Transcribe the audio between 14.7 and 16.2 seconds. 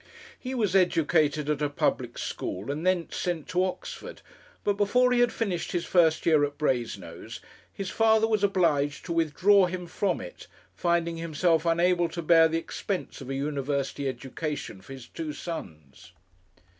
for his two sons.